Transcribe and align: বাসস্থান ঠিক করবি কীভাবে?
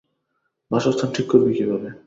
বাসস্থান 0.71 1.09
ঠিক 1.15 1.25
করবি 1.31 1.51
কীভাবে? 1.57 1.87